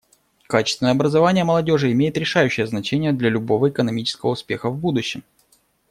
Качественное 0.47 0.93
образование 0.93 1.43
молодежи 1.43 1.91
имеет 1.91 2.17
решающее 2.17 2.65
значение 2.65 3.13
для 3.13 3.29
любого 3.29 3.69
экономического 3.69 4.31
успеха 4.31 4.71
в 4.71 4.75
будущем. 4.79 5.23